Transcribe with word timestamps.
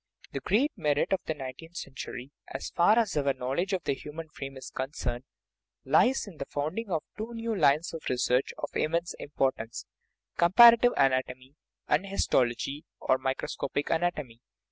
The 0.33 0.39
great 0.39 0.71
merit 0.75 1.13
of 1.13 1.19
the 1.27 1.35
nineteenth 1.35 1.75
century, 1.77 2.31
as 2.47 2.71
far 2.71 2.97
as 2.97 3.15
our 3.15 3.35
knowledge 3.35 3.71
of 3.71 3.83
the 3.83 3.93
human 3.93 4.29
frame 4.29 4.57
is 4.57 4.71
concerned, 4.71 5.25
lies 5.85 6.25
in 6.25 6.37
the 6.37 6.47
founding 6.47 6.89
of 6.89 7.03
two 7.19 7.35
new 7.35 7.55
lines 7.55 7.93
of 7.93 8.01
research 8.09 8.51
of 8.57 8.69
immense 8.75 9.13
importance 9.19 9.85
comparative 10.37 10.93
anatomy 10.97 11.53
and 11.87 12.07
histology, 12.07 12.83
or 12.99 13.19
microscopic 13.19 13.91
anatomy. 13.91 14.41